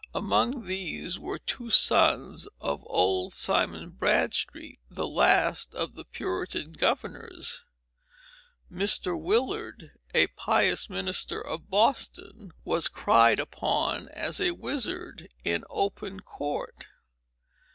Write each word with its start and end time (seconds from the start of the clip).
Among 0.15 0.65
these 0.65 1.19
were 1.19 1.37
two 1.37 1.69
sons 1.69 2.47
of 2.59 2.81
old 2.87 3.33
Simon 3.33 3.91
Bradstreet, 3.91 4.79
the 4.89 5.05
last 5.07 5.75
of 5.75 5.93
the 5.93 6.05
Puritan 6.05 6.71
governors. 6.71 7.65
Mr. 8.73 9.15
Willard, 9.15 9.91
a 10.15 10.25
pious 10.25 10.89
minister 10.89 11.39
of 11.39 11.69
Boston, 11.69 12.51
was 12.65 12.87
cried 12.87 13.39
out 13.39 13.43
upon 13.43 14.07
as 14.09 14.41
a 14.41 14.49
wizard, 14.55 15.29
in 15.43 15.65
open 15.69 16.21
court. 16.21 16.87